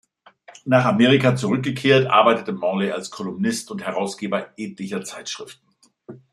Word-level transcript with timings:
Nach 0.65 0.85
Amerika 0.85 1.35
zurückgekehrt, 1.35 2.07
arbeitete 2.09 2.53
Morley 2.53 2.89
als 2.91 3.11
Kolumnist 3.11 3.69
und 3.69 3.85
Herausgeber 3.85 4.49
etlicher 4.57 5.03
Zeitschriften. 5.03 5.67